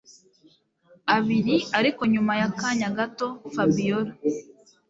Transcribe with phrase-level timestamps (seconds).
[1.15, 4.11] abiri ariko nyuma yakanya gato Fabiora